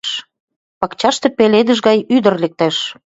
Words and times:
Пакчашке 0.79 1.27
пеледыш 1.37 1.79
гай 1.87 1.97
ӱдыр 2.15 2.35
лектеш. 2.43 2.75